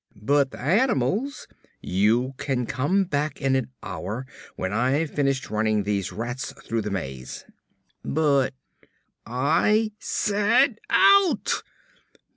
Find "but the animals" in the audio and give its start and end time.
0.15-1.47